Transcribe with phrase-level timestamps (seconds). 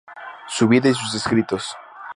[0.47, 1.75] Su vida y sus escritos".